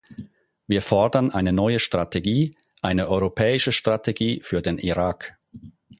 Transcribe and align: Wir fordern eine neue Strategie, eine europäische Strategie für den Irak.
Wir 0.65 0.81
fordern 0.81 1.29
eine 1.29 1.53
neue 1.53 1.77
Strategie, 1.77 2.57
eine 2.81 3.07
europäische 3.07 3.71
Strategie 3.71 4.41
für 4.41 4.63
den 4.63 4.79
Irak. 4.79 5.37